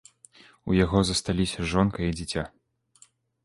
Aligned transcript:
У 0.71 0.77
яго 0.77 1.03
засталіся 1.11 1.67
жонка 1.75 1.99
і 2.09 2.13
дзіця. 2.17 2.43